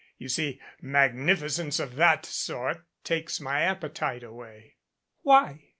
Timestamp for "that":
1.97-2.25